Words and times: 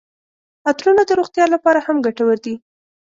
عطرونه 0.69 1.01
د 1.05 1.11
روغتیا 1.19 1.45
لپاره 1.53 1.79
هم 1.85 1.97
ګټور 2.05 2.37
دي. 2.45 2.55